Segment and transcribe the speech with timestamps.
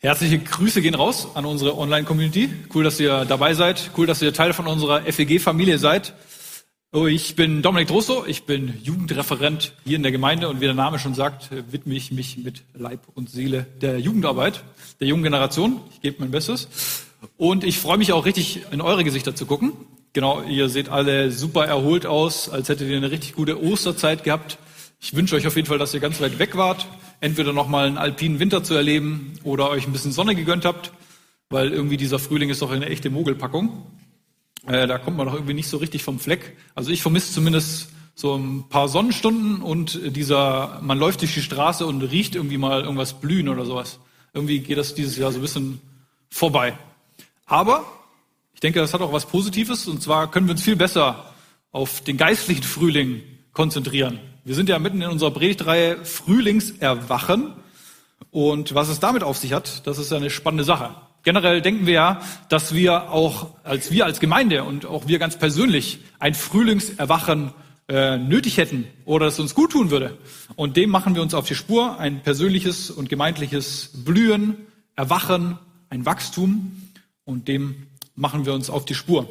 [0.00, 2.48] Herzliche Grüße gehen raus an unsere Online-Community.
[2.72, 3.90] Cool, dass ihr dabei seid.
[3.96, 6.14] Cool, dass ihr Teil von unserer FEG-Familie seid.
[6.92, 10.74] Oh, ich bin Dominik Drosso, ich bin Jugendreferent hier in der Gemeinde und wie der
[10.74, 14.62] Name schon sagt, widme ich mich mit Leib und Seele der Jugendarbeit,
[15.00, 15.80] der jungen Generation.
[15.92, 16.68] Ich gebe mein Bestes.
[17.36, 19.72] Und ich freue mich auch richtig, in eure Gesichter zu gucken.
[20.12, 24.58] Genau, ihr seht alle super erholt aus, als hättet ihr eine richtig gute Osterzeit gehabt.
[25.00, 26.86] Ich wünsche euch auf jeden Fall, dass ihr ganz weit weg wart,
[27.20, 30.92] entweder nochmal einen alpinen Winter zu erleben oder euch ein bisschen Sonne gegönnt habt,
[31.50, 33.86] weil irgendwie dieser Frühling ist doch eine echte Mogelpackung.
[34.66, 36.56] Äh, da kommt man doch irgendwie nicht so richtig vom Fleck.
[36.74, 41.86] Also ich vermisse zumindest so ein paar Sonnenstunden und dieser, man läuft durch die Straße
[41.86, 44.00] und riecht irgendwie mal irgendwas blühen oder sowas.
[44.34, 45.80] Irgendwie geht das dieses Jahr so ein bisschen
[46.28, 46.76] vorbei.
[47.46, 47.84] Aber
[48.54, 51.32] ich denke, das hat auch was Positives und zwar können wir uns viel besser
[51.70, 53.22] auf den geistlichen Frühling
[53.52, 54.18] konzentrieren.
[54.48, 57.52] Wir sind ja mitten in unserer Predigtreihe Frühlingserwachen.
[58.30, 60.94] Und was es damit auf sich hat, das ist eine spannende Sache.
[61.22, 65.38] Generell denken wir ja, dass wir auch als wir als Gemeinde und auch wir ganz
[65.38, 67.52] persönlich ein Frühlingserwachen
[67.88, 70.16] äh, nötig hätten oder es uns gut tun würde.
[70.56, 74.56] Und dem machen wir uns auf die Spur, ein persönliches und gemeindliches Blühen,
[74.96, 75.58] Erwachen,
[75.90, 76.88] ein Wachstum
[77.26, 79.28] und dem machen wir uns auf die Spur.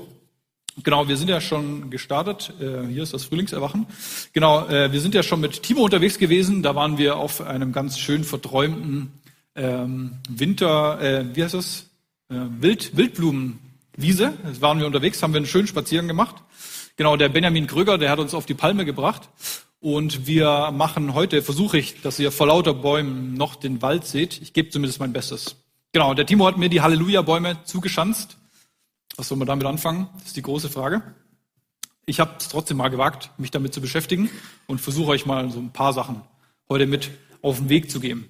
[0.84, 2.54] Genau, wir sind ja schon gestartet.
[2.60, 3.88] Äh, hier ist das Frühlingserwachen.
[4.34, 6.62] Genau, äh, wir sind ja schon mit Timo unterwegs gewesen.
[6.62, 9.12] Da waren wir auf einem ganz schön verträumten
[9.56, 11.90] ähm, Winter, äh, wie heißt das?
[12.30, 14.34] Äh, Wild, Wildblumenwiese.
[14.44, 16.36] Da waren wir unterwegs, haben wir einen schönen Spaziergang gemacht.
[16.96, 19.30] Genau, der Benjamin Kröger, der hat uns auf die Palme gebracht.
[19.80, 24.42] Und wir machen heute, versuche ich, dass ihr vor lauter Bäumen noch den Wald seht.
[24.42, 25.56] Ich gebe zumindest mein Bestes.
[25.92, 28.38] Genau, der Timo hat mir die Halleluja-Bäume zugeschanzt.
[29.18, 30.08] Was soll man damit anfangen?
[30.20, 31.02] Das ist die große Frage.
[32.06, 34.30] Ich habe es trotzdem mal gewagt, mich damit zu beschäftigen
[34.68, 36.22] und versuche euch mal so ein paar Sachen
[36.70, 37.10] heute mit
[37.42, 38.30] auf den Weg zu geben.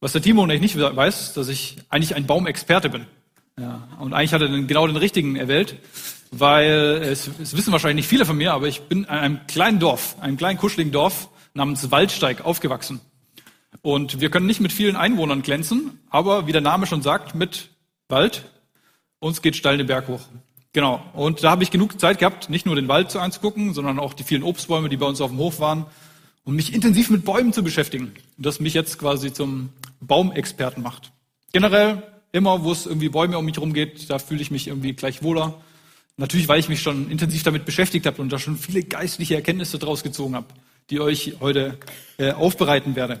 [0.00, 3.06] Was der Timo und ich nicht weiß, dass ich eigentlich ein Baumexperte bin.
[3.58, 5.76] Ja, und eigentlich hat er den, genau den richtigen erwählt,
[6.32, 9.78] weil es, es wissen wahrscheinlich nicht viele von mir, aber ich bin in einem kleinen
[9.78, 13.00] Dorf, einem kleinen kuscheligen Dorf namens Waldsteig aufgewachsen.
[13.82, 17.70] Und wir können nicht mit vielen Einwohnern glänzen, aber wie der Name schon sagt, mit
[18.08, 18.44] Wald,
[19.24, 20.20] uns geht steil den Berg hoch.
[20.74, 21.02] Genau.
[21.14, 24.12] Und da habe ich genug Zeit gehabt, nicht nur den Wald zu anzugucken, sondern auch
[24.12, 25.86] die vielen Obstbäume, die bei uns auf dem Hof waren,
[26.44, 28.12] um mich intensiv mit Bäumen zu beschäftigen.
[28.36, 29.70] Das mich jetzt quasi zum
[30.00, 31.12] Baumexperten macht.
[31.52, 32.02] Generell,
[32.32, 35.22] immer wo es irgendwie Bäume um mich herum geht, da fühle ich mich irgendwie gleich
[35.22, 35.54] wohler.
[36.16, 39.78] Natürlich, weil ich mich schon intensiv damit beschäftigt habe und da schon viele geistliche Erkenntnisse
[39.78, 40.48] draus gezogen habe,
[40.90, 41.78] die euch heute
[42.18, 43.20] äh, aufbereiten werde.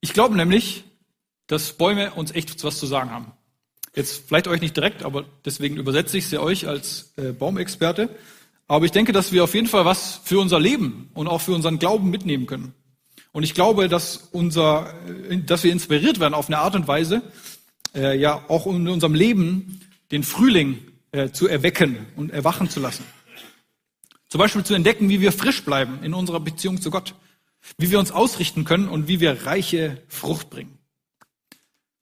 [0.00, 0.84] Ich glaube nämlich,
[1.46, 3.32] dass Bäume uns echt was zu sagen haben.
[3.94, 8.08] Jetzt vielleicht euch nicht direkt, aber deswegen übersetze ich sie euch als äh, Baumexperte.
[8.66, 11.52] Aber ich denke, dass wir auf jeden Fall was für unser Leben und auch für
[11.52, 12.74] unseren Glauben mitnehmen können.
[13.32, 14.94] Und ich glaube, dass unser,
[15.28, 17.22] äh, dass wir inspiriert werden auf eine Art und Weise,
[17.94, 19.80] äh, ja auch in unserem Leben
[20.10, 20.78] den Frühling
[21.12, 23.04] äh, zu erwecken und erwachen zu lassen.
[24.28, 27.14] Zum Beispiel zu entdecken, wie wir frisch bleiben in unserer Beziehung zu Gott,
[27.78, 30.76] wie wir uns ausrichten können und wie wir reiche Frucht bringen.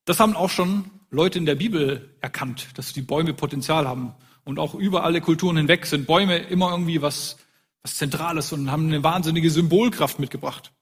[0.06, 4.15] Das haben auch schon Leute in der Bibel erkannt, dass die Bäume Potenzial haben.
[4.45, 7.37] Und auch über alle Kulturen hinweg sind Bäume immer irgendwie was,
[7.83, 10.72] was Zentrales und haben eine wahnsinnige Symbolkraft mitgebracht.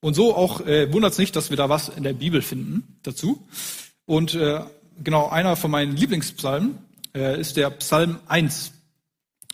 [0.00, 2.98] Und so auch äh, wundert es nicht, dass wir da was in der Bibel finden
[3.02, 3.46] dazu.
[4.06, 4.62] Und äh,
[5.04, 6.78] genau einer von meinen Lieblingspsalmen
[7.14, 8.72] äh, ist der Psalm 1.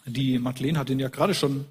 [0.06, 1.64] Die Madeleine hat den ja gerade schon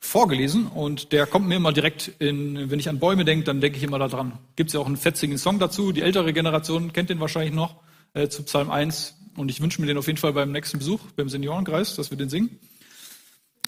[0.00, 3.76] vorgelesen und der kommt mir immer direkt in, wenn ich an Bäume denke, dann denke
[3.76, 4.38] ich immer daran.
[4.56, 7.76] Gibt es ja auch einen fetzigen Song dazu, die ältere Generation kennt den wahrscheinlich noch
[8.18, 9.14] äh, zu Psalm 1.
[9.36, 12.18] Und ich wünsche mir den auf jeden Fall beim nächsten Besuch, beim Seniorenkreis, dass wir
[12.18, 12.58] den singen.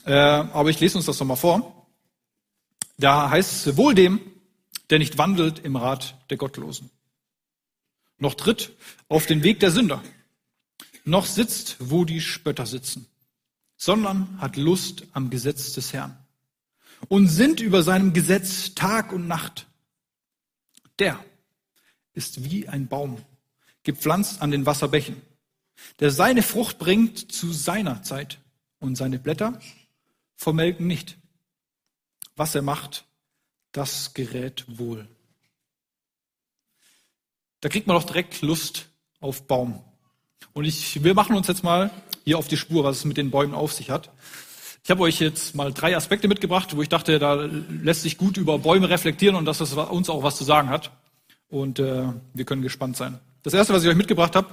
[0.04, 1.86] Äh, aber ich lese uns das nochmal vor.
[2.98, 4.20] Da heißt es, wohl dem,
[4.90, 6.90] der nicht wandelt im Rat der Gottlosen,
[8.18, 8.72] noch tritt
[9.08, 10.02] auf den Weg der Sünder,
[11.04, 13.06] noch sitzt, wo die Spötter sitzen,
[13.76, 16.18] sondern hat Lust am Gesetz des Herrn
[17.08, 19.66] und sind über seinem Gesetz Tag und Nacht.
[20.98, 21.24] Der
[22.12, 23.24] ist wie ein Baum,
[23.82, 25.20] gepflanzt an den Wasserbächen,
[26.00, 28.38] der seine Frucht bringt zu seiner Zeit
[28.78, 29.58] und seine Blätter
[30.36, 31.18] vermelken nicht.
[32.36, 33.04] Was er macht,
[33.72, 35.06] das gerät wohl.
[37.60, 38.88] Da kriegt man doch direkt Lust
[39.20, 39.84] auf Baum.
[40.52, 41.90] Und ich, wir machen uns jetzt mal
[42.24, 44.10] hier auf die Spur, was es mit den Bäumen auf sich hat.
[44.82, 48.38] Ich habe euch jetzt mal drei Aspekte mitgebracht, wo ich dachte, da lässt sich gut
[48.38, 50.90] über Bäume reflektieren und dass das uns auch was zu sagen hat.
[51.48, 53.18] Und äh, wir können gespannt sein.
[53.42, 54.48] Das erste, was ich euch mitgebracht habe,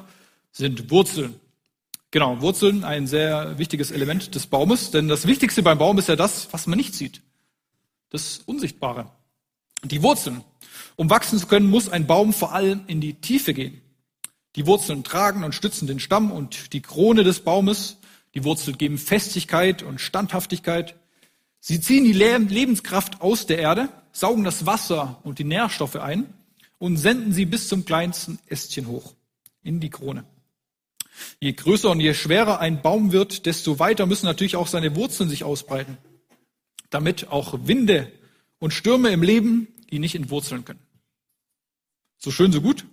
[0.51, 1.35] sind Wurzeln.
[2.11, 6.15] Genau, Wurzeln, ein sehr wichtiges Element des Baumes, denn das Wichtigste beim Baum ist ja
[6.15, 7.21] das, was man nicht sieht.
[8.09, 9.11] Das Unsichtbare.
[9.83, 10.43] Die Wurzeln.
[10.95, 13.81] Um wachsen zu können, muss ein Baum vor allem in die Tiefe gehen.
[14.55, 17.97] Die Wurzeln tragen und stützen den Stamm und die Krone des Baumes.
[18.33, 20.95] Die Wurzeln geben Festigkeit und Standhaftigkeit.
[21.59, 26.33] Sie ziehen die Lebenskraft aus der Erde, saugen das Wasser und die Nährstoffe ein
[26.79, 29.15] und senden sie bis zum kleinsten Ästchen hoch
[29.63, 30.25] in die Krone.
[31.39, 35.29] Je größer und je schwerer ein Baum wird, desto weiter müssen natürlich auch seine Wurzeln
[35.29, 35.97] sich ausbreiten,
[36.89, 38.12] damit auch Winde
[38.59, 40.79] und Stürme im Leben ihn nicht entwurzeln können.
[42.18, 42.85] So schön, so gut.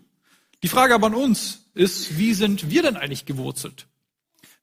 [0.62, 3.86] Die Frage aber an uns ist, wie sind wir denn eigentlich gewurzelt?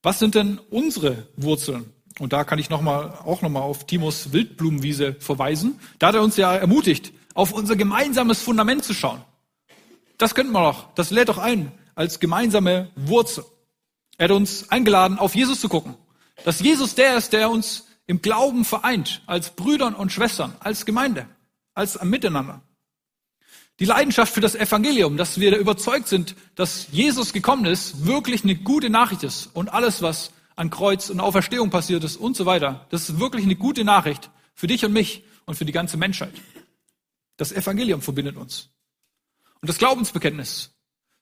[0.01, 1.85] Was sind denn unsere Wurzeln?
[2.19, 5.79] Und da kann ich noch mal, auch nochmal auf Timos Wildblumenwiese verweisen.
[5.99, 9.21] Da hat er uns ja ermutigt, auf unser gemeinsames Fundament zu schauen.
[10.17, 13.43] Das könnten wir doch, das lädt doch ein als gemeinsame Wurzel.
[14.17, 15.95] Er hat uns eingeladen, auf Jesus zu gucken.
[16.45, 21.27] Dass Jesus der ist, der uns im Glauben vereint, als Brüdern und Schwestern, als Gemeinde,
[21.73, 22.61] als Miteinander.
[23.79, 28.55] Die Leidenschaft für das Evangelium, dass wir überzeugt sind, dass Jesus gekommen ist, wirklich eine
[28.55, 32.85] gute Nachricht ist und alles, was an Kreuz und Auferstehung passiert ist und so weiter,
[32.89, 36.33] das ist wirklich eine gute Nachricht für dich und mich und für die ganze Menschheit.
[37.37, 38.69] Das Evangelium verbindet uns.
[39.61, 40.71] Und das Glaubensbekenntnis.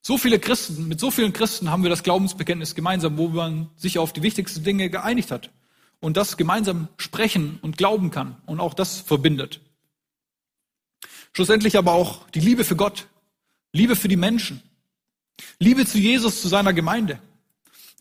[0.02, 4.00] So viele Christen, mit so vielen Christen haben wir das Glaubensbekenntnis gemeinsam, wo man sich
[4.00, 5.52] auf die wichtigsten Dinge geeinigt hat
[6.00, 9.60] und das gemeinsam sprechen und glauben kann und auch das verbindet.
[11.34, 13.08] Schlussendlich aber auch die Liebe für Gott,
[13.74, 14.64] Liebe für die Menschen,
[15.60, 17.22] Liebe zu Jesus, zu seiner Gemeinde.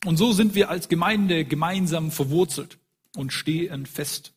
[0.05, 2.78] Und so sind wir als Gemeinde gemeinsam verwurzelt
[3.16, 4.32] und stehen fest.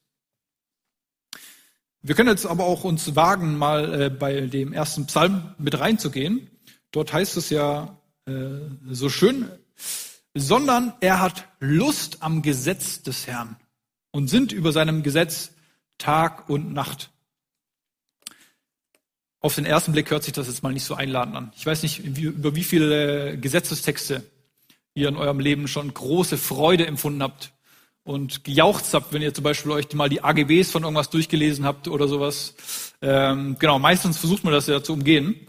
[2.04, 6.50] Wir können jetzt aber auch uns wagen, mal äh, bei dem ersten Psalm mit reinzugehen.
[6.92, 8.34] Dort heißt es ja äh,
[8.90, 9.50] so schön,
[10.34, 13.56] sondern er hat Lust am Gesetz des Herrn
[14.10, 15.52] und sind über seinem Gesetz
[16.00, 17.12] Tag und Nacht.
[19.40, 21.52] Auf den ersten Blick hört sich das jetzt mal nicht so einladend an.
[21.56, 24.24] Ich weiß nicht, wie, über wie viele Gesetzestexte
[24.96, 27.54] ihr in eurem Leben schon große Freude empfunden habt
[28.04, 31.88] und gejauchzt habt, wenn ihr zum Beispiel euch mal die AGBs von irgendwas durchgelesen habt
[31.88, 32.56] oder sowas.
[33.02, 35.48] Ähm, genau, meistens versucht man das ja zu umgehen.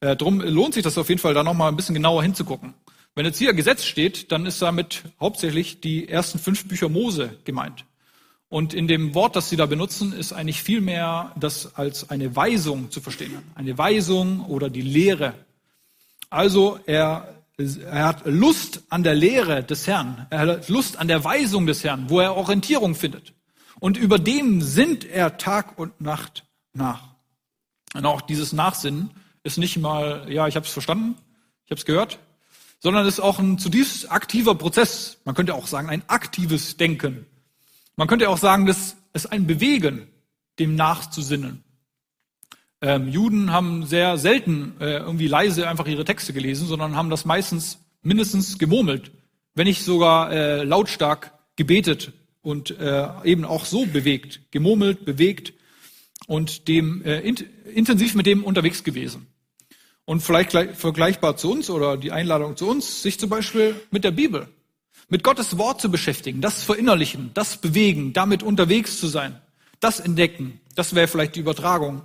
[0.00, 2.74] Äh, drum lohnt sich das auf jeden Fall, da nochmal ein bisschen genauer hinzugucken.
[3.14, 7.84] Wenn jetzt hier Gesetz steht, dann ist damit hauptsächlich die ersten fünf Bücher Mose gemeint.
[8.48, 12.36] Und in dem Wort, das Sie da benutzen, ist eigentlich viel mehr das als eine
[12.36, 13.38] Weisung zu verstehen.
[13.54, 15.34] Eine Weisung oder die Lehre.
[16.28, 20.26] Also er, er hat Lust an der Lehre des Herrn.
[20.30, 23.32] Er hat Lust an der Weisung des Herrn, wo er Orientierung findet.
[23.80, 27.14] Und über dem sinnt er Tag und Nacht nach.
[27.94, 29.10] Und auch dieses Nachsinnen
[29.44, 31.16] ist nicht mal, ja, ich habe es verstanden,
[31.64, 32.18] ich habe es gehört,
[32.80, 35.18] sondern ist auch ein zutiefst aktiver Prozess.
[35.24, 37.26] Man könnte auch sagen, ein aktives Denken.
[37.96, 40.08] Man könnte auch sagen, das ist ein Bewegen,
[40.58, 41.63] dem nachzusinnen.
[42.84, 47.24] Ähm, Juden haben sehr selten äh, irgendwie leise einfach ihre Texte gelesen, sondern haben das
[47.24, 49.10] meistens mindestens gemurmelt,
[49.54, 52.12] wenn nicht sogar äh, lautstark gebetet
[52.42, 55.54] und äh, eben auch so bewegt, gemurmelt, bewegt
[56.26, 57.36] und dem äh, in,
[57.74, 59.28] intensiv mit dem unterwegs gewesen.
[60.04, 64.04] Und vielleicht gleich, vergleichbar zu uns oder die Einladung zu uns, sich zum Beispiel mit
[64.04, 64.46] der Bibel
[65.08, 69.40] mit Gottes Wort zu beschäftigen, das verinnerlichen, das bewegen, damit unterwegs zu sein,
[69.80, 72.02] das entdecken, das wäre vielleicht die Übertragung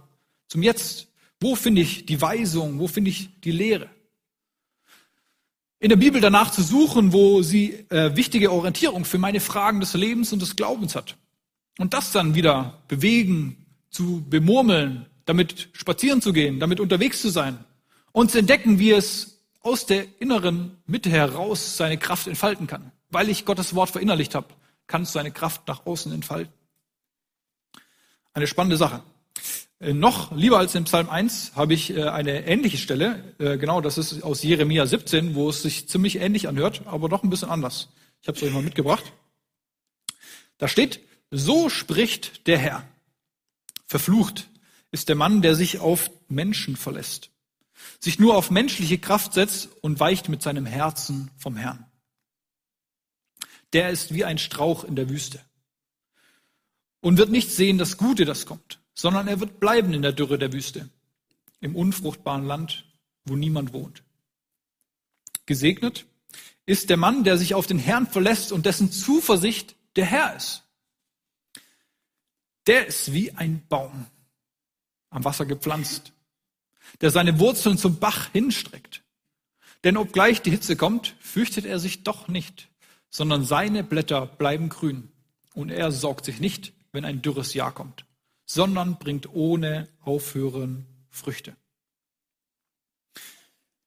[0.49, 1.07] zum Jetzt.
[1.39, 2.79] Wo finde ich die Weisung?
[2.79, 3.89] Wo finde ich die Lehre?
[5.79, 9.93] In der Bibel danach zu suchen, wo sie äh, wichtige Orientierung für meine Fragen des
[9.93, 11.15] Lebens und des Glaubens hat.
[11.77, 17.63] Und das dann wieder bewegen, zu bemurmeln, damit spazieren zu gehen, damit unterwegs zu sein
[18.11, 22.91] und zu entdecken, wie es aus der inneren Mitte heraus seine Kraft entfalten kann.
[23.09, 24.47] Weil ich Gottes Wort verinnerlicht habe,
[24.87, 26.53] kann es seine Kraft nach außen entfalten.
[28.33, 29.01] Eine spannende Sache.
[29.79, 33.35] Äh, noch lieber als in Psalm 1 habe ich äh, eine ähnliche Stelle.
[33.39, 37.23] Äh, genau, das ist aus Jeremia 17, wo es sich ziemlich ähnlich anhört, aber doch
[37.23, 37.89] ein bisschen anders.
[38.21, 39.13] Ich habe es euch mal mitgebracht.
[40.57, 40.99] Da steht,
[41.31, 42.83] so spricht der Herr.
[43.85, 44.49] Verflucht
[44.91, 47.31] ist der Mann, der sich auf Menschen verlässt
[47.99, 51.85] sich nur auf menschliche Kraft setzt und weicht mit seinem Herzen vom Herrn.
[53.73, 55.39] Der ist wie ein Strauch in der Wüste
[57.01, 60.37] und wird nicht sehen das Gute, das kommt, sondern er wird bleiben in der Dürre
[60.37, 60.89] der Wüste,
[61.61, 62.83] im unfruchtbaren Land,
[63.23, 64.03] wo niemand wohnt.
[65.45, 66.05] Gesegnet
[66.65, 70.63] ist der Mann, der sich auf den Herrn verlässt und dessen Zuversicht der Herr ist.
[72.67, 74.07] Der ist wie ein Baum
[75.11, 76.11] am Wasser gepflanzt,
[76.99, 79.01] der seine Wurzeln zum Bach hinstreckt.
[79.85, 82.67] Denn obgleich die Hitze kommt, fürchtet er sich doch nicht,
[83.09, 85.09] sondern seine Blätter bleiben grün.
[85.53, 88.05] Und er sorgt sich nicht, wenn ein dürres Jahr kommt,
[88.49, 91.55] sondern bringt ohne Aufhören Früchte.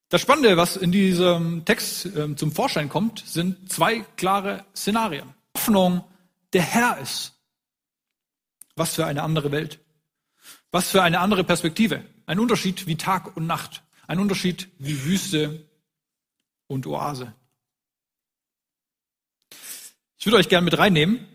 [0.09, 5.35] Das Spannende, was in diesem Text äh, zum Vorschein kommt, sind zwei klare Szenarien.
[5.57, 6.04] Hoffnung,
[6.52, 7.33] der Herr ist.
[8.76, 9.81] Was für eine andere Welt.
[10.71, 12.04] Was für eine andere Perspektive.
[12.26, 13.83] Ein Unterschied wie Tag und Nacht.
[14.07, 15.66] Ein Unterschied wie Wüste
[16.69, 17.35] und Oase.
[20.19, 21.26] Ich würde euch gerne mit reinnehmen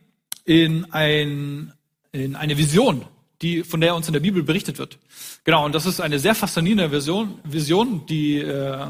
[0.46, 1.74] in, ein,
[2.14, 3.06] in eine Vision,
[3.42, 4.98] die, von der uns in der Bibel berichtet wird.
[5.44, 8.88] Genau, und das ist eine sehr faszinierende Vision, Vision die äh,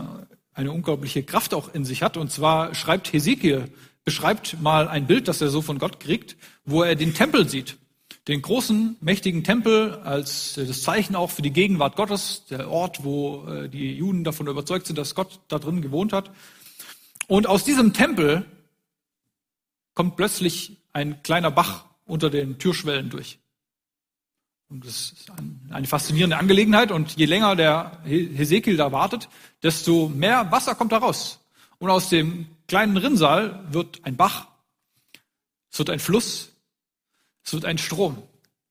[0.53, 2.17] eine unglaubliche Kraft auch in sich hat.
[2.17, 3.69] Und zwar schreibt Hesekiel,
[4.05, 6.35] beschreibt mal ein Bild, das er so von Gott kriegt,
[6.65, 7.77] wo er den Tempel sieht.
[8.27, 13.45] Den großen, mächtigen Tempel als das Zeichen auch für die Gegenwart Gottes, der Ort, wo
[13.47, 16.31] äh, die Juden davon überzeugt sind, dass Gott da drin gewohnt hat.
[17.27, 18.45] Und aus diesem Tempel
[19.93, 23.39] kommt plötzlich ein kleiner Bach unter den Türschwellen durch.
[24.69, 25.31] Und das ist
[25.69, 26.91] eine faszinierende Angelegenheit.
[26.91, 29.29] Und je länger der Hesekiel da wartet,
[29.63, 31.39] desto mehr Wasser kommt da raus.
[31.79, 34.47] Und aus dem kleinen Rinnsal wird ein Bach,
[35.71, 36.51] es wird ein Fluss,
[37.43, 38.21] es wird ein Strom,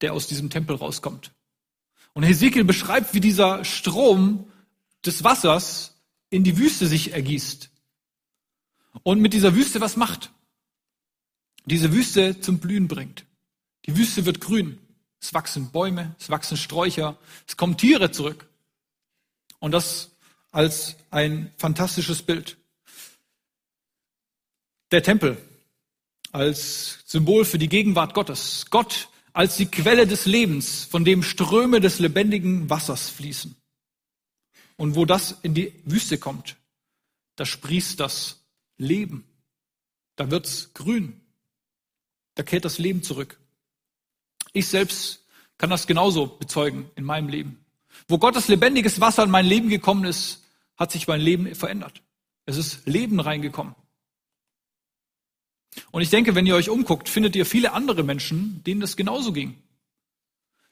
[0.01, 1.33] der aus diesem Tempel rauskommt.
[2.13, 4.51] Und Hesekiel beschreibt, wie dieser Strom
[5.05, 5.95] des Wassers
[6.31, 7.71] in die Wüste sich ergießt.
[9.03, 10.33] Und mit dieser Wüste was macht.
[11.65, 13.25] Diese Wüste zum Blühen bringt.
[13.87, 14.79] Die Wüste wird grün.
[15.21, 18.47] Es wachsen Bäume, es wachsen Sträucher, es kommen Tiere zurück.
[19.59, 20.11] Und das
[20.53, 22.57] als ein fantastisches Bild.
[24.91, 25.37] Der Tempel
[26.33, 28.67] als Symbol für die Gegenwart Gottes.
[28.71, 33.55] Gott als die Quelle des Lebens, von dem Ströme des lebendigen Wassers fließen.
[34.77, 36.57] Und wo das in die Wüste kommt,
[37.37, 38.41] da sprießt das
[38.79, 39.25] Leben.
[40.17, 41.21] Da wird's grün.
[42.35, 43.39] Da kehrt das Leben zurück.
[44.57, 45.27] Ich selbst
[45.59, 47.63] kann das genauso bezeugen in meinem Leben.
[48.09, 50.45] Wo Gottes lebendiges Wasser in mein Leben gekommen ist,
[50.79, 52.03] hat sich mein Leben verändert.
[52.47, 53.75] Es ist Leben reingekommen.
[55.91, 59.35] Und ich denke, wenn ihr euch umguckt, findet ihr viele andere Menschen, denen das genauso
[59.35, 59.59] ging.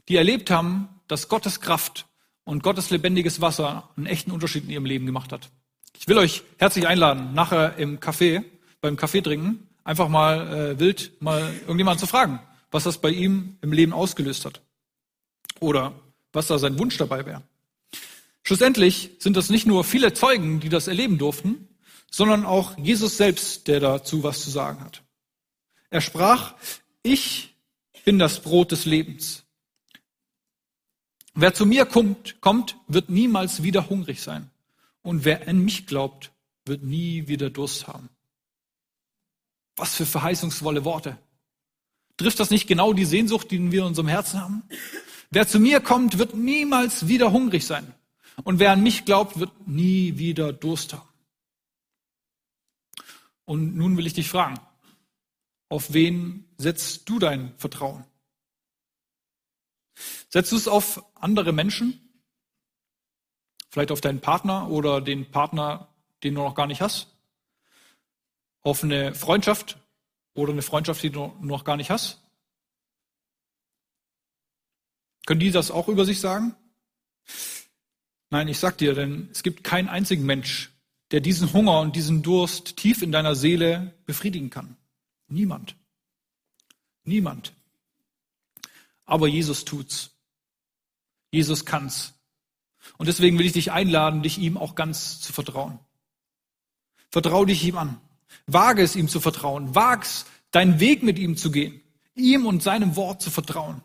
[0.09, 2.07] Die erlebt haben, dass Gottes Kraft
[2.45, 5.51] und Gottes lebendiges Wasser einen echten Unterschied in ihrem Leben gemacht hat.
[5.99, 8.45] Ich will euch herzlich einladen, nachher im Café,
[8.81, 12.41] beim Kaffee trinken, einfach mal äh, wild mal irgendjemand zu fragen
[12.75, 14.61] was das bei ihm im Leben ausgelöst hat.
[15.61, 15.95] Oder
[16.33, 17.45] was da sein Wunsch dabei wäre.
[18.43, 21.69] Schlussendlich sind das nicht nur viele Zeugen, die das erleben durften,
[22.11, 25.05] sondern auch Jesus selbst, der dazu was zu sagen hat.
[25.91, 26.57] Er sprach,
[27.05, 27.55] ich
[28.05, 29.45] bin das Brot des Lebens.
[31.33, 34.51] Wer zu mir kommt, kommt, wird niemals wieder hungrig sein.
[35.01, 36.33] Und wer an mich glaubt,
[36.65, 38.09] wird nie wieder Durst haben.
[39.77, 41.17] Was für verheißungsvolle Worte.
[42.17, 44.63] Trifft das nicht genau die Sehnsucht, die wir in unserem Herzen haben?
[45.31, 47.93] Wer zu mir kommt, wird niemals wieder hungrig sein.
[48.45, 51.09] Und wer an mich glaubt, wird nie wieder Durst haben.
[53.45, 54.59] Und nun will ich dich fragen,
[55.69, 58.05] auf wen setzt du dein Vertrauen?
[60.29, 62.01] Setzt du es auf andere Menschen?
[63.71, 65.89] Vielleicht auf deinen Partner oder den Partner,
[66.23, 67.09] den du noch gar nicht hast?
[68.63, 69.79] Auf eine Freundschaft
[70.35, 72.21] oder eine Freundschaft, die du noch gar nicht hast?
[75.27, 76.55] Können die das auch über sich sagen?
[78.31, 80.73] Nein, ich sag dir, denn es gibt keinen einzigen Mensch,
[81.13, 84.77] der diesen Hunger und diesen Durst tief in deiner Seele befriedigen kann.
[85.29, 85.77] Niemand.
[87.05, 87.53] Niemand.
[89.05, 90.11] Aber Jesus tut's.
[91.31, 92.15] Jesus kann's.
[92.99, 95.79] Und deswegen will ich dich einladen, dich ihm auch ganz zu vertrauen.
[97.11, 98.01] Vertrau dich ihm an.
[98.47, 99.75] Wage es ihm zu vertrauen.
[99.75, 101.81] Wag's, deinen Weg mit ihm zu gehen.
[102.15, 103.83] Ihm und seinem Wort zu vertrauen.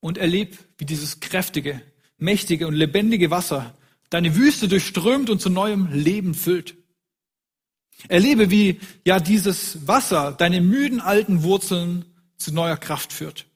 [0.00, 1.82] Und erleb, wie dieses kräftige,
[2.18, 3.74] mächtige und lebendige Wasser
[4.10, 6.76] deine Wüste durchströmt und zu neuem Leben füllt.
[8.08, 12.04] Erlebe, wie ja dieses Wasser deine müden alten Wurzeln
[12.36, 13.46] zu neuer Kraft führt.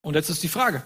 [0.00, 0.82] Und jetzt ist die Frage,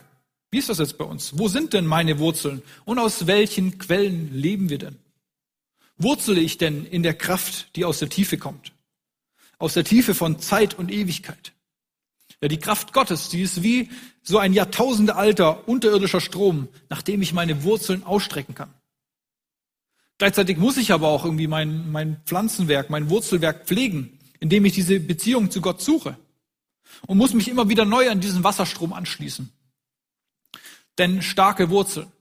[0.50, 1.38] wie ist das jetzt bei uns?
[1.38, 2.62] Wo sind denn meine Wurzeln?
[2.84, 4.98] Und aus welchen Quellen leben wir denn?
[5.96, 8.72] Wurzele ich denn in der Kraft, die aus der Tiefe kommt?
[9.58, 11.52] Aus der Tiefe von Zeit und Ewigkeit.
[12.40, 13.88] Ja, die Kraft Gottes, die ist wie
[14.22, 18.72] so ein jahrtausendealter unterirdischer Strom, nach dem ich meine Wurzeln ausstrecken kann.
[20.18, 25.00] Gleichzeitig muss ich aber auch irgendwie mein, mein Pflanzenwerk, mein Wurzelwerk pflegen, indem ich diese
[25.00, 26.16] Beziehung zu Gott suche.
[27.06, 29.52] Und muss mich immer wieder neu an diesen Wasserstrom anschließen.
[30.98, 32.12] Denn starke Wurzeln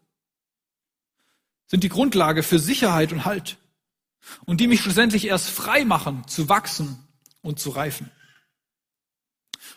[1.68, 3.58] sind die Grundlage für Sicherheit und Halt
[4.46, 6.98] und die mich schlussendlich erst frei machen, zu wachsen
[7.42, 8.12] und zu reifen.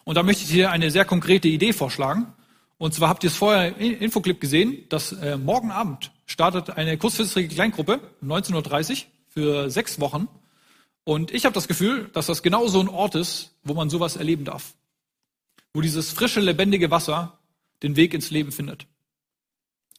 [0.05, 2.33] Und da möchte ich dir eine sehr konkrete Idee vorschlagen.
[2.79, 6.99] Und zwar habt ihr es vorher im Infoclip gesehen, dass äh, morgen Abend startet eine
[6.99, 8.97] kurzfristige Kleingruppe, 19.30 Uhr,
[9.29, 10.29] für sechs Wochen.
[11.05, 14.17] Und ich habe das Gefühl, dass das genau so ein Ort ist, wo man sowas
[14.17, 14.75] erleben darf.
[15.73, 17.39] Wo dieses frische, lebendige Wasser
[17.83, 18.87] den Weg ins Leben findet.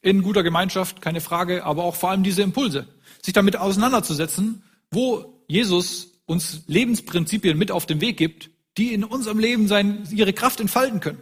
[0.02, 2.86] In guter Gemeinschaft, keine Frage, aber auch vor allem diese Impulse.
[3.28, 9.38] Sich damit auseinanderzusetzen, wo Jesus uns Lebensprinzipien mit auf den Weg gibt, die in unserem
[9.38, 11.20] Leben sein, ihre Kraft entfalten können.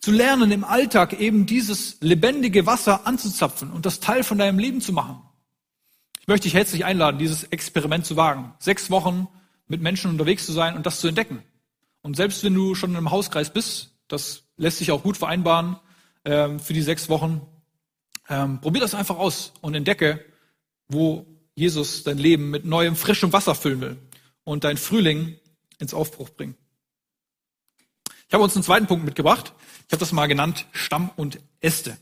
[0.00, 4.80] Zu lernen, im Alltag eben dieses lebendige Wasser anzuzapfen und das Teil von deinem Leben
[4.80, 5.22] zu machen.
[6.20, 8.52] Ich möchte dich herzlich einladen, dieses Experiment zu wagen.
[8.58, 9.28] Sechs Wochen
[9.68, 11.44] mit Menschen unterwegs zu sein und das zu entdecken.
[12.02, 15.76] Und selbst wenn du schon im Hauskreis bist, das lässt sich auch gut vereinbaren
[16.24, 17.40] ähm, für die sechs Wochen,
[18.28, 20.24] ähm, probier das einfach aus und entdecke,
[20.88, 23.96] wo Jesus dein Leben mit neuem, frischem Wasser füllen will
[24.44, 25.36] und dein Frühling
[25.78, 26.56] ins Aufbruch bringen.
[28.28, 29.52] Ich habe uns einen zweiten Punkt mitgebracht.
[29.86, 31.96] Ich habe das mal genannt Stamm und Äste.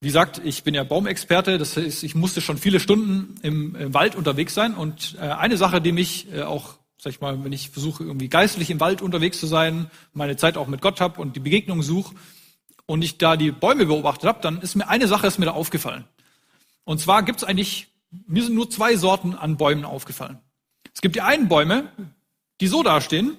[0.00, 3.94] Wie gesagt, ich bin ja Baumexperte, das heißt, ich musste schon viele Stunden im, im
[3.94, 4.74] Wald unterwegs sein.
[4.74, 8.28] Und äh, eine Sache, die mich äh, auch, sag ich mal, wenn ich versuche, irgendwie
[8.28, 11.82] geistlich im Wald unterwegs zu sein, meine Zeit auch mit Gott habe und die Begegnung
[11.82, 12.14] suche
[12.86, 15.52] und ich da die Bäume beobachtet habe, dann ist mir eine Sache ist mir da
[15.52, 16.04] aufgefallen.
[16.84, 20.38] Und zwar gibt es eigentlich, mir sind nur zwei Sorten an Bäumen aufgefallen.
[20.94, 21.90] Es gibt die einen Bäume,
[22.60, 23.36] die so dastehen,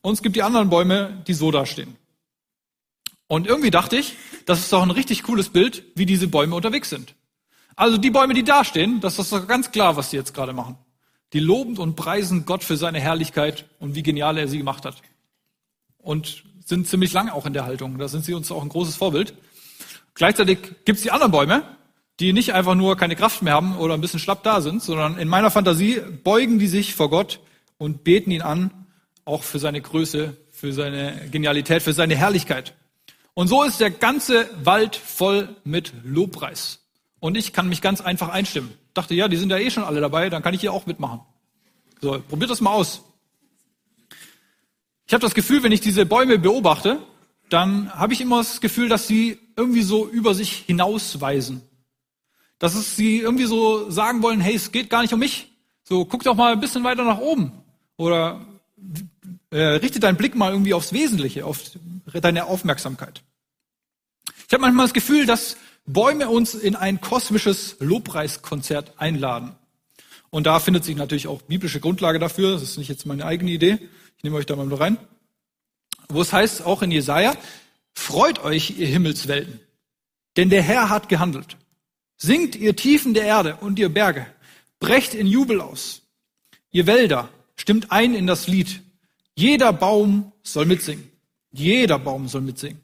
[0.00, 1.96] und es gibt die anderen Bäume, die so dastehen.
[3.26, 4.16] Und irgendwie dachte ich,
[4.46, 7.14] das ist doch ein richtig cooles Bild, wie diese Bäume unterwegs sind.
[7.76, 10.76] Also die Bäume, die dastehen, das ist doch ganz klar, was sie jetzt gerade machen.
[11.32, 15.00] Die loben und preisen Gott für seine Herrlichkeit und wie genial er sie gemacht hat.
[15.98, 17.98] Und sind ziemlich lang auch in der Haltung.
[17.98, 19.34] Da sind sie uns auch ein großes Vorbild.
[20.14, 21.64] Gleichzeitig gibt es die anderen Bäume,
[22.22, 25.18] die nicht einfach nur keine Kraft mehr haben oder ein bisschen schlapp da sind, sondern
[25.18, 27.40] in meiner Fantasie beugen die sich vor Gott
[27.78, 28.70] und beten ihn an,
[29.24, 32.74] auch für seine Größe, für seine Genialität, für seine Herrlichkeit.
[33.34, 36.86] Und so ist der ganze Wald voll mit Lobpreis.
[37.18, 38.72] Und ich kann mich ganz einfach einstimmen.
[38.94, 41.20] Dachte, ja, die sind ja eh schon alle dabei, dann kann ich hier auch mitmachen.
[42.00, 43.02] So, probiert das mal aus.
[45.08, 46.98] Ich habe das Gefühl, wenn ich diese Bäume beobachte,
[47.48, 51.62] dann habe ich immer das Gefühl, dass sie irgendwie so über sich hinausweisen.
[52.62, 55.50] Dass es sie irgendwie so sagen wollen, hey, es geht gar nicht um mich.
[55.82, 57.50] So, guck doch mal ein bisschen weiter nach oben.
[57.96, 58.40] Oder
[59.50, 61.60] äh, richte deinen Blick mal irgendwie aufs Wesentliche, auf
[62.06, 63.20] deine Aufmerksamkeit.
[64.46, 69.56] Ich habe manchmal das Gefühl, dass Bäume uns in ein kosmisches Lobpreiskonzert einladen.
[70.30, 72.52] Und da findet sich natürlich auch biblische Grundlage dafür.
[72.52, 73.80] Das ist nicht jetzt meine eigene Idee.
[74.18, 74.98] Ich nehme euch da mal nur rein.
[76.08, 77.34] Wo es heißt, auch in Jesaja,
[77.92, 79.58] freut euch, ihr Himmelswelten,
[80.36, 81.56] denn der Herr hat gehandelt.
[82.22, 84.24] Singt ihr Tiefen der Erde und ihr Berge,
[84.78, 86.02] brecht in Jubel aus.
[86.70, 88.80] Ihr Wälder, stimmt ein in das Lied.
[89.34, 91.10] Jeder Baum soll mitsingen.
[91.50, 92.80] Jeder Baum soll mitsingen.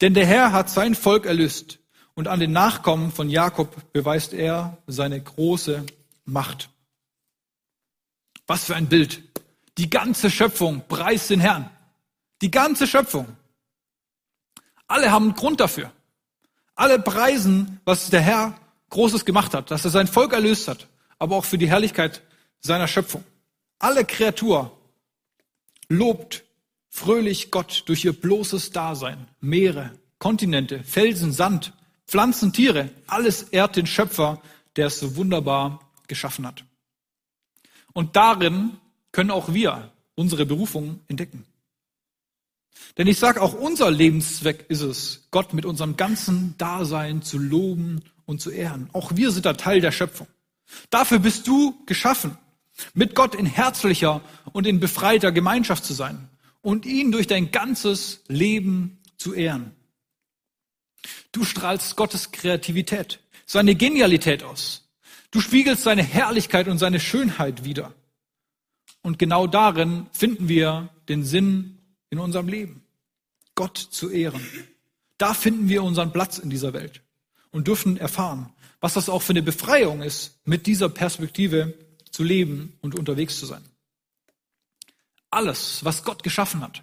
[0.00, 1.78] Denn der Herr hat sein Volk erlöst
[2.14, 5.86] und an den Nachkommen von Jakob beweist er seine große
[6.24, 6.68] Macht.
[8.48, 9.22] Was für ein Bild.
[9.78, 11.70] Die ganze Schöpfung preist den Herrn.
[12.42, 13.28] Die ganze Schöpfung.
[14.88, 15.92] Alle haben einen Grund dafür.
[16.76, 18.60] Alle preisen, was der Herr
[18.90, 20.86] Großes gemacht hat, dass er sein Volk erlöst hat,
[21.18, 22.22] aber auch für die Herrlichkeit
[22.60, 23.24] seiner Schöpfung.
[23.78, 24.78] Alle Kreatur
[25.88, 26.44] lobt
[26.88, 29.26] fröhlich Gott durch ihr bloßes Dasein.
[29.40, 31.72] Meere, Kontinente, Felsen, Sand,
[32.06, 34.40] Pflanzen, Tiere, alles ehrt den Schöpfer,
[34.76, 36.64] der es so wunderbar geschaffen hat.
[37.92, 38.76] Und darin
[39.12, 41.44] können auch wir unsere Berufung entdecken.
[42.98, 48.02] Denn ich sage, auch unser Lebenszweck ist es, Gott mit unserem ganzen Dasein zu loben
[48.24, 48.88] und zu ehren.
[48.92, 50.26] Auch wir sind da Teil der Schöpfung.
[50.90, 52.36] Dafür bist du geschaffen
[52.94, 54.20] mit Gott in herzlicher
[54.52, 56.28] und in befreiter Gemeinschaft zu sein
[56.62, 59.72] und ihn durch dein ganzes Leben zu ehren.
[61.32, 64.88] Du strahlst Gottes Kreativität, seine Genialität aus.
[65.30, 67.94] Du spiegelst seine Herrlichkeit und seine Schönheit wider.
[69.02, 71.78] Und genau darin finden wir den Sinn
[72.16, 72.82] in unserem Leben.
[73.54, 74.42] Gott zu ehren.
[75.18, 77.02] Da finden wir unseren Platz in dieser Welt
[77.50, 81.74] und dürfen erfahren, was das auch für eine Befreiung ist, mit dieser Perspektive
[82.10, 83.64] zu leben und unterwegs zu sein.
[85.30, 86.82] Alles, was Gott geschaffen hat,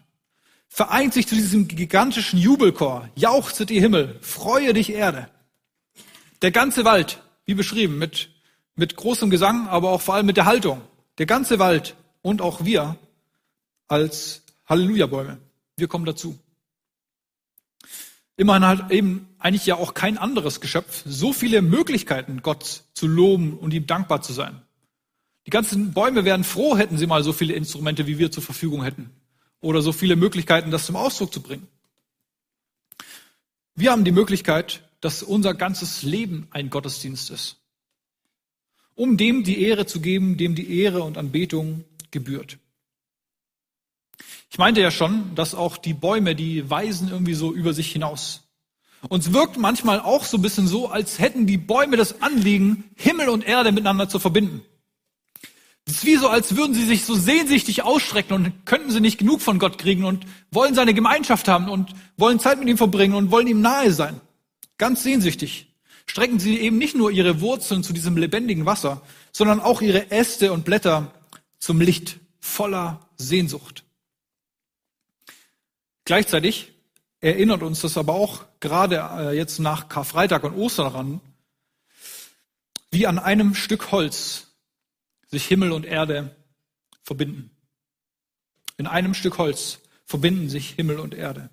[0.68, 3.10] vereint sich zu diesem gigantischen Jubelchor.
[3.16, 5.30] Jauchzet ihr Himmel, freue dich Erde.
[6.42, 8.30] Der ganze Wald, wie beschrieben, mit,
[8.76, 10.82] mit großem Gesang, aber auch vor allem mit der Haltung.
[11.18, 12.98] Der ganze Wald und auch wir
[13.88, 14.43] als
[14.74, 15.38] Halleluja-Bäume.
[15.78, 16.40] Wir kommen dazu.
[18.38, 23.56] Immerhin hat eben eigentlich ja auch kein anderes Geschöpf so viele Möglichkeiten, Gott zu loben
[23.60, 24.64] und ihm dankbar zu sein.
[25.46, 28.84] Die ganzen Bäume wären froh, hätten sie mal so viele Instrumente, wie wir zur Verfügung
[28.84, 29.12] hätten.
[29.62, 31.68] Oder so viele Möglichkeiten, das zum Ausdruck zu bringen.
[33.76, 37.58] Wir haben die Möglichkeit, dass unser ganzes Leben ein Gottesdienst ist,
[38.96, 42.58] um dem die Ehre zu geben, dem die Ehre und Anbetung gebührt.
[44.54, 48.42] Ich meinte ja schon, dass auch die Bäume, die weisen irgendwie so über sich hinaus.
[49.10, 53.30] Uns wirkt manchmal auch so ein bisschen so, als hätten die Bäume das Anliegen, Himmel
[53.30, 54.62] und Erde miteinander zu verbinden.
[55.88, 59.18] Es ist wie so, als würden sie sich so sehnsüchtig ausstrecken und könnten sie nicht
[59.18, 63.16] genug von Gott kriegen und wollen seine Gemeinschaft haben und wollen Zeit mit ihm verbringen
[63.16, 64.22] und wollen ihm nahe sein.
[64.78, 65.74] Ganz sehnsüchtig.
[66.06, 70.54] Strecken sie eben nicht nur ihre Wurzeln zu diesem lebendigen Wasser, sondern auch ihre Äste
[70.54, 71.12] und Blätter
[71.58, 73.84] zum Licht voller Sehnsucht.
[76.06, 76.74] Gleichzeitig
[77.22, 81.22] erinnert uns das aber auch gerade äh, jetzt nach Karfreitag und Ostern daran,
[82.92, 84.48] wie an einem Stück Holz
[85.28, 86.36] sich Himmel und Erde
[87.04, 87.50] verbinden.
[88.78, 91.50] In einem Stück Holz verbinden sich Himmel und Erde.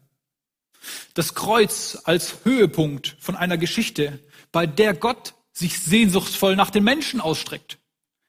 [1.15, 4.19] Das Kreuz als Höhepunkt von einer Geschichte,
[4.53, 7.79] bei der Gott sich sehnsuchtsvoll nach den Menschen ausstreckt,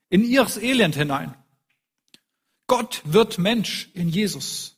[0.09, 1.33] in ihres Elend hinein.
[2.67, 4.70] Gott wird Mensch in Jesus.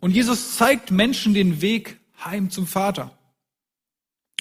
[0.00, 3.16] Und Jesus zeigt Menschen den Weg heim zum Vater.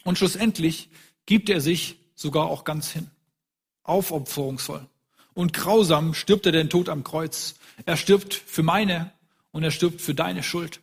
[0.03, 0.89] Und schlussendlich
[1.25, 3.09] gibt er sich sogar auch ganz hin.
[3.83, 4.87] Aufopferungsvoll.
[5.33, 7.55] Und grausam stirbt er den Tod am Kreuz.
[7.85, 9.11] Er stirbt für meine
[9.51, 10.81] und er stirbt für deine Schuld.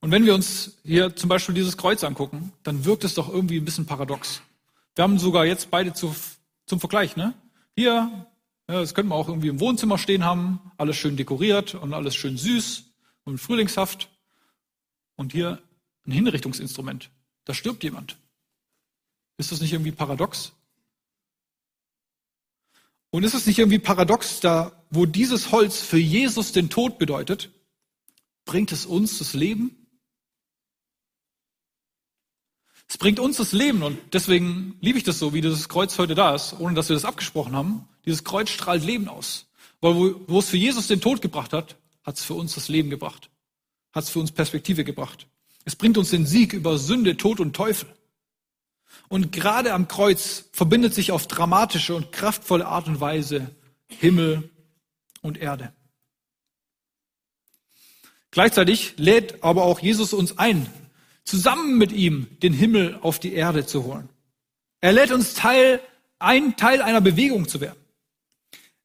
[0.00, 3.58] Und wenn wir uns hier zum Beispiel dieses Kreuz angucken, dann wirkt es doch irgendwie
[3.58, 4.42] ein bisschen paradox.
[4.94, 6.14] Wir haben sogar jetzt beide zu,
[6.66, 7.34] zum Vergleich, ne?
[7.74, 8.26] Hier
[8.68, 12.16] ja, das könnte man auch irgendwie im Wohnzimmer stehen haben, alles schön dekoriert und alles
[12.16, 12.84] schön süß
[13.24, 14.08] und frühlingshaft.
[15.16, 15.62] Und hier
[16.06, 17.10] ein Hinrichtungsinstrument.
[17.44, 18.16] Da stirbt jemand.
[19.38, 20.52] Ist das nicht irgendwie paradox?
[23.10, 27.50] Und ist es nicht irgendwie paradox, da wo dieses Holz für Jesus den Tod bedeutet,
[28.44, 29.75] bringt es uns das Leben?
[32.88, 36.14] Es bringt uns das Leben und deswegen liebe ich das so, wie dieses Kreuz heute
[36.14, 37.88] da ist, ohne dass wir das abgesprochen haben.
[38.04, 39.46] Dieses Kreuz strahlt Leben aus.
[39.80, 42.68] Weil wo, wo es für Jesus den Tod gebracht hat, hat es für uns das
[42.68, 43.28] Leben gebracht.
[43.92, 45.26] Hat es für uns Perspektive gebracht.
[45.64, 47.88] Es bringt uns den Sieg über Sünde, Tod und Teufel.
[49.08, 53.50] Und gerade am Kreuz verbindet sich auf dramatische und kraftvolle Art und Weise
[53.88, 54.48] Himmel
[55.22, 55.72] und Erde.
[58.30, 60.66] Gleichzeitig lädt aber auch Jesus uns ein,
[61.26, 64.08] zusammen mit ihm den Himmel auf die Erde zu holen.
[64.80, 65.80] Er lädt uns Teil,
[66.18, 67.78] ein Teil einer Bewegung zu werden.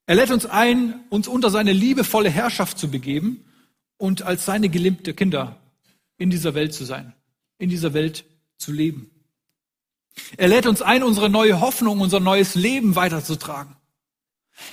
[0.06, 3.46] Er lädt uns ein, uns unter seine liebevolle Herrschaft zu begeben
[3.98, 5.58] und als seine geliebte Kinder
[6.18, 7.14] in dieser Welt zu sein,
[7.60, 8.26] in dieser Welt
[8.58, 9.10] zu leben.
[10.36, 13.76] Er lädt uns ein, unsere neue Hoffnung, unser neues Leben weiterzutragen.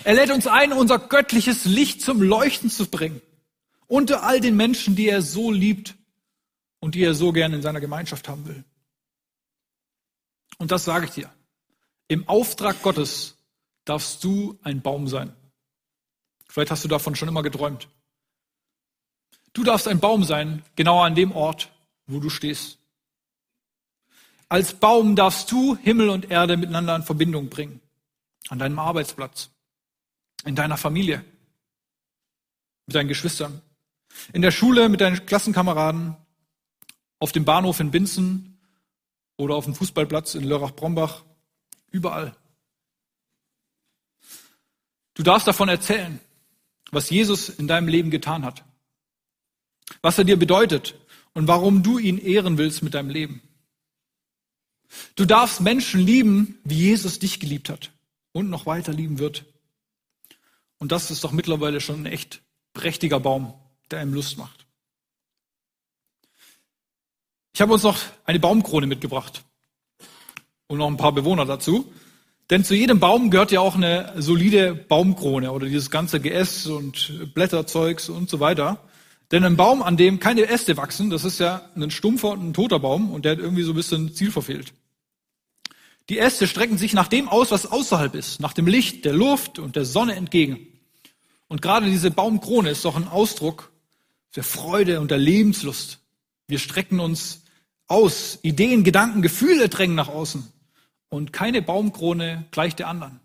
[0.02, 3.20] Er lädt uns ein, unser göttliches Licht zum Leuchten zu bringen
[3.88, 5.94] unter all den Menschen, die er so liebt
[6.80, 8.64] und die er so gern in seiner Gemeinschaft haben will.
[10.58, 11.30] Und das sage ich dir.
[12.08, 13.36] Im Auftrag Gottes
[13.84, 15.34] darfst du ein Baum sein.
[16.48, 17.88] Vielleicht hast du davon schon immer geträumt.
[19.52, 21.70] Du darfst ein Baum sein, genau an dem Ort,
[22.06, 22.78] wo du stehst.
[24.48, 27.80] Als Baum darfst du Himmel und Erde miteinander in Verbindung bringen.
[28.48, 29.50] An deinem Arbeitsplatz,
[30.44, 31.22] in deiner Familie,
[32.86, 33.60] mit deinen Geschwistern,
[34.32, 36.16] in der Schule mit deinen Klassenkameraden,
[37.18, 38.58] auf dem Bahnhof in Binzen
[39.36, 41.24] oder auf dem Fußballplatz in Lörrach-Brombach,
[41.90, 42.36] überall.
[45.14, 46.20] Du darfst davon erzählen,
[46.90, 48.64] was Jesus in deinem Leben getan hat,
[50.00, 50.94] was er dir bedeutet
[51.34, 53.42] und warum du ihn ehren willst mit deinem Leben.
[55.16, 57.92] Du darfst Menschen lieben, wie Jesus dich geliebt hat
[58.32, 59.44] und noch weiter lieben wird.
[60.78, 63.54] Und das ist doch mittlerweile schon ein echt prächtiger Baum,
[63.90, 64.67] der einem Lust macht.
[67.58, 69.42] Ich habe uns noch eine Baumkrone mitgebracht
[70.68, 71.92] und noch ein paar Bewohner dazu.
[72.50, 77.34] Denn zu jedem Baum gehört ja auch eine solide Baumkrone oder dieses ganze Geäst und
[77.34, 78.78] Blätterzeugs und so weiter.
[79.32, 82.54] Denn ein Baum, an dem keine Äste wachsen, das ist ja ein stumpfer und ein
[82.54, 84.72] toter Baum und der hat irgendwie so ein bisschen Ziel verfehlt.
[86.10, 89.58] Die Äste strecken sich nach dem aus, was außerhalb ist, nach dem Licht, der Luft
[89.58, 90.64] und der Sonne entgegen.
[91.48, 93.72] Und gerade diese Baumkrone ist doch ein Ausdruck
[94.36, 95.98] der Freude und der Lebenslust.
[96.46, 97.42] Wir strecken uns
[97.88, 98.38] aus.
[98.42, 100.50] Ideen, Gedanken, Gefühle drängen nach außen.
[101.08, 103.20] Und keine Baumkrone gleicht der anderen.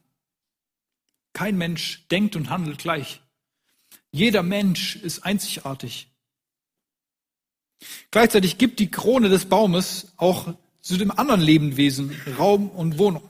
[1.34, 3.22] Kein Mensch denkt und handelt gleich.
[4.12, 6.08] Jeder Mensch ist einzigartig.
[8.12, 13.28] Gleichzeitig gibt die Krone des Baumes auch zu dem anderen Lebewesen Raum und Wohnung.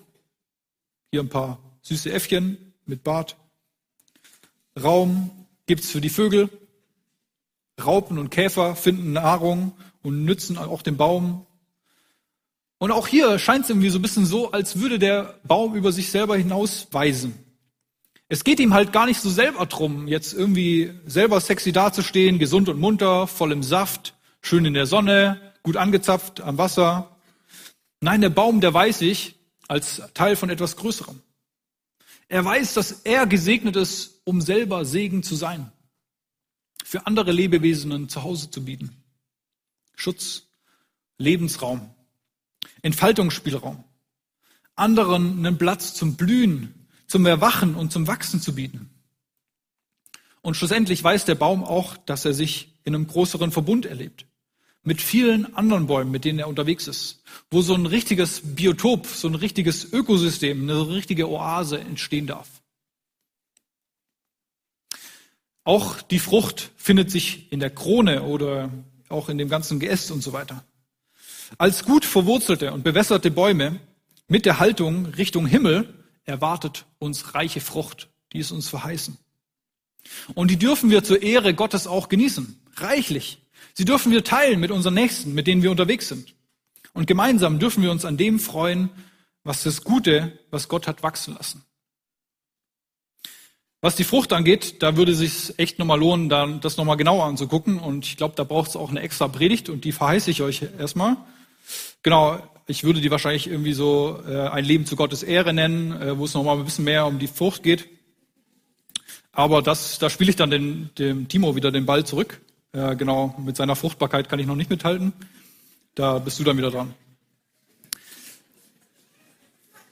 [1.11, 3.37] Hier ein paar süße Äffchen mit Bart.
[4.81, 5.31] Raum
[5.65, 6.49] gibt's für die Vögel.
[7.83, 11.47] Raupen und Käfer finden Nahrung und nützen auch dem Baum.
[12.77, 15.91] Und auch hier scheint es irgendwie so ein bisschen so, als würde der Baum über
[15.91, 17.33] sich selber hinausweisen.
[18.29, 22.69] Es geht ihm halt gar nicht so selber drum, jetzt irgendwie selber sexy dazustehen, gesund
[22.69, 27.15] und munter, voll im Saft, schön in der Sonne, gut angezapft am Wasser.
[28.01, 29.35] Nein, der Baum, der weiß ich
[29.67, 31.21] als Teil von etwas Größerem.
[32.27, 35.71] Er weiß, dass er gesegnet ist, um selber Segen zu sein.
[36.83, 39.02] Für andere Lebewesen ein Zuhause zu bieten.
[40.03, 40.47] Schutz,
[41.17, 41.89] Lebensraum,
[42.81, 43.85] Entfaltungsspielraum.
[44.75, 48.89] Anderen einen Platz zum Blühen, zum Erwachen und zum Wachsen zu bieten.
[50.41, 54.25] Und schlussendlich weiß der Baum auch, dass er sich in einem größeren Verbund erlebt.
[54.83, 57.23] Mit vielen anderen Bäumen, mit denen er unterwegs ist.
[57.49, 62.49] Wo so ein richtiges Biotop, so ein richtiges Ökosystem, eine richtige Oase entstehen darf.
[65.63, 68.69] Auch die Frucht findet sich in der Krone oder
[69.13, 70.63] auch in dem ganzen Geäst und so weiter.
[71.57, 73.79] Als gut verwurzelte und bewässerte Bäume
[74.27, 75.93] mit der Haltung Richtung Himmel
[76.25, 79.17] erwartet uns reiche Frucht, die ist uns verheißen.
[80.33, 83.41] Und die dürfen wir zur Ehre Gottes auch genießen, reichlich.
[83.73, 86.35] Sie dürfen wir teilen mit unseren Nächsten, mit denen wir unterwegs sind.
[86.93, 88.89] Und gemeinsam dürfen wir uns an dem freuen,
[89.43, 91.63] was das Gute, was Gott hat wachsen lassen.
[93.83, 96.29] Was die Frucht angeht, da würde es sich echt nochmal lohnen,
[96.61, 97.79] das nochmal genauer anzugucken.
[97.79, 100.61] Und ich glaube, da braucht es auch eine extra Predigt und die verheiße ich euch
[100.79, 101.17] erstmal.
[102.01, 106.17] Genau, ich würde die wahrscheinlich irgendwie so äh, ein Leben zu Gottes Ehre nennen, äh,
[106.17, 107.89] wo es nochmal ein bisschen mehr um die Frucht geht.
[109.33, 112.39] Aber das, da spiele ich dann den, dem Timo wieder den Ball zurück.
[112.71, 115.11] Äh, genau, mit seiner Fruchtbarkeit kann ich noch nicht mithalten.
[115.93, 116.93] Da bist du dann wieder dran.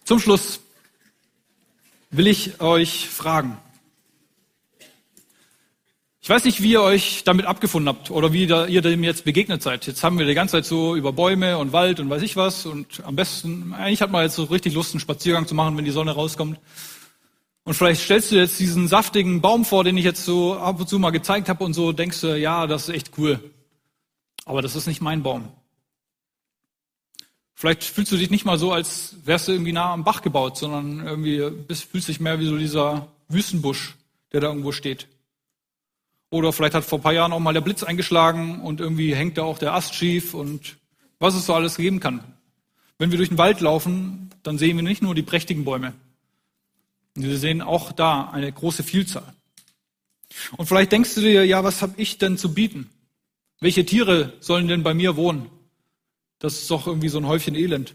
[0.06, 0.62] Zum Schluss
[2.10, 3.58] will ich euch fragen.
[6.24, 9.64] Ich weiß nicht, wie ihr euch damit abgefunden habt oder wie ihr dem jetzt begegnet
[9.64, 9.88] seid.
[9.88, 12.68] Jetzt haben wir die ganze Zeit so über Bäume und Wald und weiß ich was
[12.68, 15.86] und am besten, eigentlich hat man jetzt so richtig Lust, einen Spaziergang zu machen, wenn
[15.86, 16.60] die Sonne rauskommt.
[17.64, 20.88] Und vielleicht stellst du jetzt diesen saftigen Baum vor, den ich jetzt so ab und
[20.88, 23.40] zu mal gezeigt habe und so denkst du, ja, das ist echt cool.
[24.46, 25.48] Aber das ist nicht mein Baum.
[27.56, 30.56] Vielleicht fühlst du dich nicht mal so, als wärst du irgendwie nah am Bach gebaut,
[30.56, 33.96] sondern irgendwie bist, fühlst dich mehr wie so dieser Wüstenbusch,
[34.32, 35.08] der da irgendwo steht.
[36.32, 39.38] Oder vielleicht hat vor ein paar Jahren auch mal der Blitz eingeschlagen und irgendwie hängt
[39.38, 40.78] da auch der Ast schief und
[41.20, 42.24] was es so alles geben kann.
[42.98, 45.94] Wenn wir durch den Wald laufen, dann sehen wir nicht nur die prächtigen Bäume.
[47.16, 49.34] Wir sehen auch da eine große Vielzahl.
[50.56, 52.90] Und vielleicht denkst du dir, ja, was habe ich denn zu bieten?
[53.60, 55.50] Welche Tiere sollen denn bei mir wohnen?
[56.40, 57.94] Das ist doch irgendwie so ein Häufchen Elend.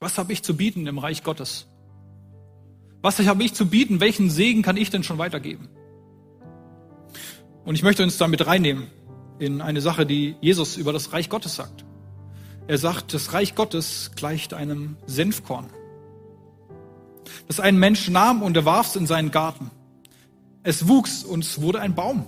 [0.00, 1.68] Was habe ich zu bieten im Reich Gottes?
[3.02, 4.00] Was habe ich zu bieten?
[4.00, 5.68] Welchen Segen kann ich denn schon weitergeben?
[7.68, 8.86] Und ich möchte uns damit reinnehmen
[9.38, 11.84] in eine Sache, die Jesus über das Reich Gottes sagt.
[12.66, 15.66] Er sagt, das Reich Gottes gleicht einem Senfkorn,
[17.46, 19.70] das ein Mensch nahm und er warf es in seinen Garten.
[20.62, 22.24] Es wuchs und es wurde ein Baum.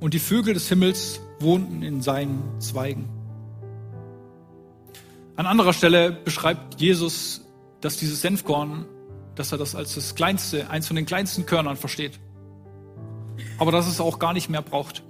[0.00, 3.06] Und die Vögel des Himmels wohnten in seinen Zweigen.
[5.36, 7.42] An anderer Stelle beschreibt Jesus,
[7.82, 8.86] dass dieses Senfkorn,
[9.34, 12.18] dass er das als das kleinste, eins von den kleinsten Körnern versteht
[13.58, 15.02] aber dass es auch gar nicht mehr braucht.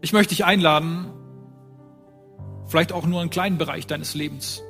[0.00, 1.12] Ich möchte dich einladen,
[2.66, 4.62] vielleicht auch nur einen kleinen Bereich deines Lebens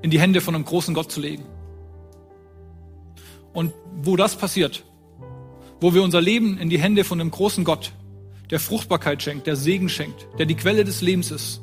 [0.00, 1.44] in die Hände von einem großen Gott zu legen.
[3.52, 3.72] Und
[4.02, 4.84] wo das passiert,
[5.80, 7.92] wo wir unser Leben in die Hände von einem großen Gott,
[8.50, 11.62] der Fruchtbarkeit schenkt, der Segen schenkt, der die Quelle des Lebens ist,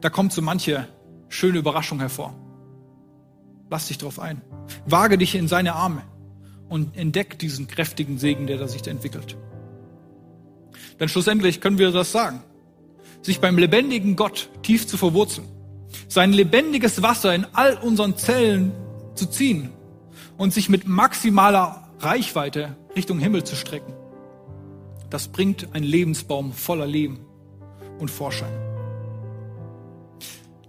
[0.00, 0.88] da kommt so manche
[1.28, 2.34] schöne Überraschung hervor.
[3.70, 4.42] Lass dich drauf ein.
[4.86, 6.02] Wage dich in seine Arme
[6.70, 9.36] und entdeckt diesen kräftigen Segen, der da sich entwickelt.
[10.98, 12.42] Denn schlussendlich können wir das sagen.
[13.22, 15.46] Sich beim lebendigen Gott tief zu verwurzeln,
[16.08, 18.72] sein lebendiges Wasser in all unseren Zellen
[19.14, 19.70] zu ziehen
[20.38, 23.92] und sich mit maximaler Reichweite Richtung Himmel zu strecken.
[25.10, 27.18] Das bringt ein Lebensbaum voller Leben
[27.98, 28.52] und Vorschein.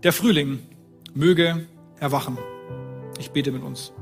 [0.03, 0.59] Der Frühling
[1.13, 1.67] möge
[1.99, 2.37] erwachen.
[3.19, 3.93] Ich bete mit uns.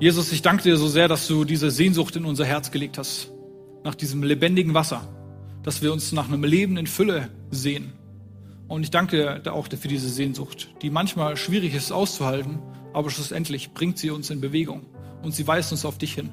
[0.00, 3.30] Jesus, ich danke dir so sehr, dass du diese Sehnsucht in unser Herz gelegt hast,
[3.84, 5.06] nach diesem lebendigen Wasser,
[5.62, 7.92] dass wir uns nach einem Leben in Fülle sehen.
[8.66, 12.60] Und ich danke dir auch für diese Sehnsucht, die manchmal schwierig ist auszuhalten,
[12.94, 14.86] aber schlussendlich bringt sie uns in Bewegung
[15.22, 16.30] und sie weist uns auf dich hin.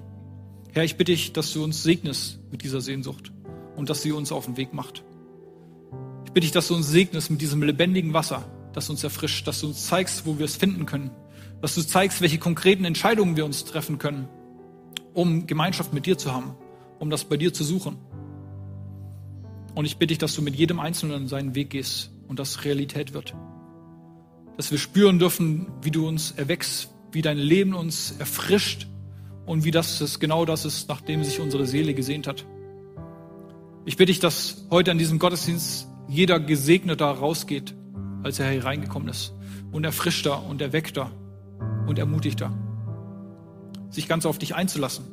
[0.72, 3.34] Herr, ich bitte dich, dass du uns segnest mit dieser Sehnsucht
[3.76, 5.04] und dass sie uns auf den Weg macht.
[6.24, 9.60] Ich bitte dich, dass du uns segnest mit diesem lebendigen Wasser, das uns erfrischt, dass
[9.60, 11.12] du uns zeigst, wo wir es finden können,
[11.62, 14.28] dass du zeigst, welche konkreten Entscheidungen wir uns treffen können,
[15.14, 16.56] um Gemeinschaft mit dir zu haben,
[17.00, 17.98] um das bei dir zu suchen.
[19.76, 23.14] Und ich bitte dich, dass du mit jedem Einzelnen seinen Weg gehst und das Realität
[23.14, 23.36] wird.
[24.56, 28.88] Dass wir spüren dürfen, wie du uns erwächst, wie dein Leben uns erfrischt
[29.46, 32.46] und wie das ist, genau das ist, nachdem sich unsere Seele gesehnt hat.
[33.86, 37.74] Ich bitte dich, dass heute an diesem Gottesdienst jeder Gesegneter rausgeht,
[38.24, 39.34] als er hereingekommen ist.
[39.72, 41.12] Und erfrischter und erweckter
[41.88, 42.52] und ermutigter.
[43.90, 45.06] Sich ganz auf dich einzulassen.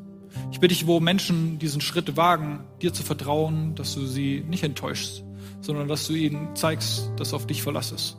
[0.51, 4.65] Ich bitte dich, wo Menschen diesen Schritt wagen, dir zu vertrauen, dass du sie nicht
[4.65, 5.25] enttäuschst,
[5.61, 8.17] sondern dass du ihnen zeigst, dass auf dich Verlass ist.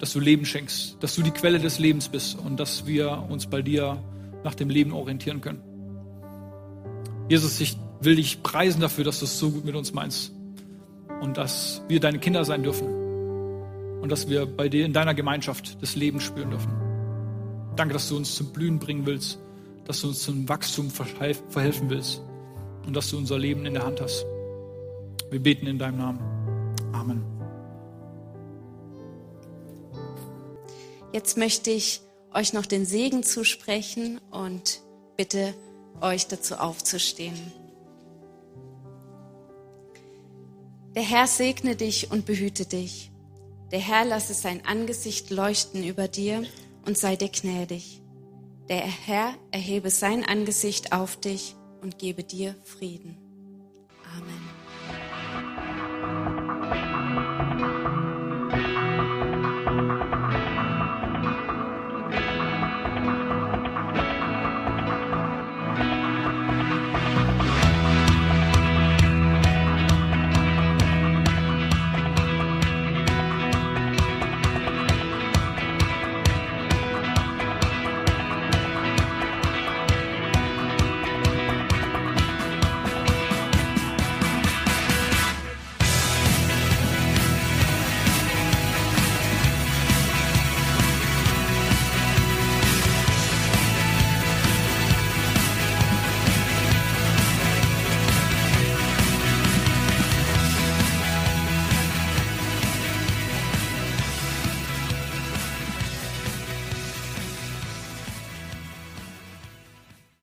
[0.00, 3.46] Dass du Leben schenkst, dass du die Quelle des Lebens bist und dass wir uns
[3.46, 4.02] bei dir
[4.44, 5.62] nach dem Leben orientieren können.
[7.28, 10.32] Jesus, ich will dich preisen dafür, dass du es so gut mit uns meinst.
[11.20, 12.95] Und dass wir deine Kinder sein dürfen.
[14.00, 16.72] Und dass wir bei dir in deiner Gemeinschaft das Leben spüren dürfen.
[17.76, 19.38] Danke, dass du uns zum Blühen bringen willst,
[19.84, 22.22] dass du uns zum Wachstum verhelfen willst
[22.86, 24.24] und dass du unser Leben in der Hand hast.
[25.30, 26.20] Wir beten in deinem Namen.
[26.92, 27.24] Amen.
[31.12, 32.00] Jetzt möchte ich
[32.32, 34.80] euch noch den Segen zusprechen und
[35.16, 35.54] bitte
[36.00, 37.52] euch dazu aufzustehen.
[40.94, 43.10] Der Herr segne dich und behüte dich.
[43.72, 46.44] Der Herr lasse sein Angesicht leuchten über dir
[46.84, 48.00] und sei dir gnädig.
[48.68, 53.25] Der Herr erhebe sein Angesicht auf dich und gebe dir Frieden.